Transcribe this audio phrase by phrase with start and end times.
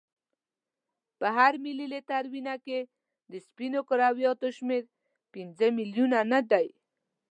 [1.19, 2.79] په هر ملي لیتر وینه کې
[3.31, 4.83] د سپینو کرویاتو شمیر
[5.33, 6.67] پنځه میلیونه نه دی.